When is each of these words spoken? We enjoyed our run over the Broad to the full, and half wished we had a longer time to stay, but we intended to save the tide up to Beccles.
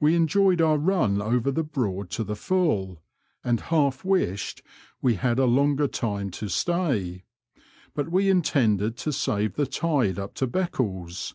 We 0.00 0.16
enjoyed 0.16 0.62
our 0.62 0.78
run 0.78 1.20
over 1.20 1.50
the 1.50 1.62
Broad 1.62 2.08
to 2.12 2.24
the 2.24 2.34
full, 2.34 3.02
and 3.44 3.60
half 3.60 4.02
wished 4.02 4.62
we 5.02 5.16
had 5.16 5.38
a 5.38 5.44
longer 5.44 5.86
time 5.86 6.30
to 6.40 6.48
stay, 6.48 7.24
but 7.92 8.08
we 8.10 8.30
intended 8.30 8.96
to 8.96 9.12
save 9.12 9.56
the 9.56 9.66
tide 9.66 10.18
up 10.18 10.32
to 10.36 10.46
Beccles. 10.46 11.34